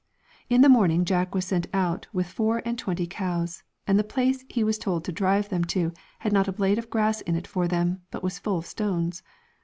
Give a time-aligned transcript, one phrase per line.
[0.49, 4.03] In the morning Jack was sent out with the four and twenty cows, and the
[4.03, 7.35] place he was told to drive them to had not a blade of grass in
[7.35, 9.21] it for them, but was full of stones.